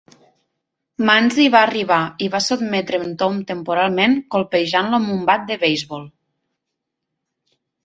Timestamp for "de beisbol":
5.53-6.11